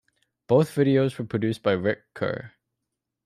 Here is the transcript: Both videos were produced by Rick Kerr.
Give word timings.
Both 0.47 0.73
videos 0.73 1.15
were 1.19 1.25
produced 1.27 1.61
by 1.61 1.73
Rick 1.73 2.11
Kerr. 2.15 2.53